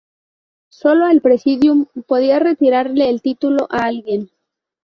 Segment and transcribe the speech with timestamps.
[0.71, 4.31] Sólo el Presidium podía retirarle el título a alguien.